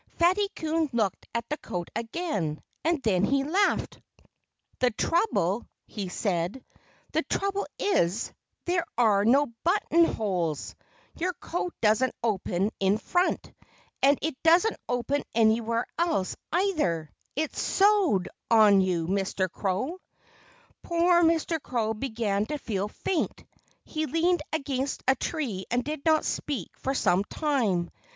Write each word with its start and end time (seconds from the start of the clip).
Fatty 0.17 0.47
Coon 0.55 0.89
looked 0.93 1.27
at 1.35 1.47
the 1.49 1.57
coat 1.57 1.91
again. 1.95 2.63
And 2.83 3.03
then 3.03 3.23
he 3.23 3.43
laughed. 3.43 3.99
"The 4.79 4.89
trouble" 4.89 5.67
he 5.85 6.09
said 6.09 6.65
"the 7.11 7.21
trouble 7.21 7.67
is, 7.77 8.33
there 8.65 8.83
are 8.97 9.23
no 9.25 9.53
buttonholes! 9.63 10.73
Your 11.19 11.33
coat 11.33 11.75
doesn't 11.81 12.15
open 12.23 12.71
in 12.79 12.97
front. 12.97 13.53
And 14.01 14.17
it 14.23 14.41
doesn't 14.41 14.79
open 14.89 15.23
anywhere 15.35 15.85
else, 15.99 16.35
either. 16.51 17.11
It's 17.35 17.61
sewed 17.61 18.27
on 18.49 18.81
you, 18.81 19.05
Mr. 19.05 19.51
Crow." 19.51 19.99
Poor 20.81 21.21
Mr. 21.21 21.61
Crow 21.61 21.93
began 21.93 22.47
to 22.47 22.57
feel 22.57 22.87
faint. 22.87 23.45
He 23.85 24.07
leaned 24.07 24.41
against 24.51 25.03
a 25.07 25.13
tree 25.13 25.65
and 25.69 25.83
did 25.83 26.03
not 26.05 26.25
speak 26.25 26.71
for 26.79 26.95
some 26.95 27.23
time. 27.25 27.91